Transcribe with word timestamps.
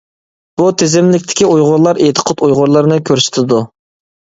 بۇ 0.61 0.69
تىزىملىكتىكى 0.83 1.51
ئۇيغۇرلار 1.51 2.01
ئىدىقۇت 2.07 2.43
ئۇيغۇرلىرىنى 2.49 3.01
كۆرسىتىدۇ. 3.13 3.65